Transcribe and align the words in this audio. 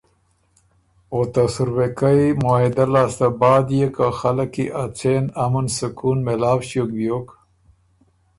او 1.13 1.19
ته 1.33 1.43
سُروېکئ 1.53 2.21
معاهدۀ 2.41 2.85
لاسته 2.93 3.27
بعد 3.41 3.65
يې 3.77 3.87
که 3.95 4.05
خلق 4.19 4.49
کی 4.53 4.65
ا 4.81 4.83
څېن 4.97 5.25
امن 5.43 5.65
سکون 5.77 6.17
مېلاؤ 6.25 6.59
ݭیوک 6.67 6.87
بیوک 6.97 7.27